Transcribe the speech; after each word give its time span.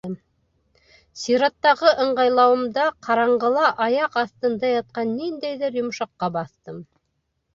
Сираттағы 1.23 1.91
ыңғайлауымда 2.05 2.85
ҡараңғыла 3.09 3.67
аяҡ 3.87 4.17
аҫтында 4.23 4.71
ятҡан 4.73 5.11
ниндәйҙер 5.21 5.77
йомшаҡҡа 5.83 6.31
баҫтым. 6.39 6.81